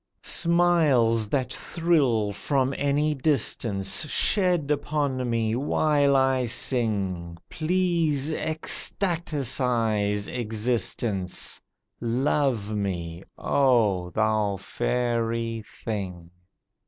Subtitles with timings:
[0.23, 7.37] "Smiles that thrill from any distance Shed upon me while I sing!
[7.51, 11.61] Please ecstaticize existence,
[11.99, 16.31] Love me, oh, thou fairy thing!"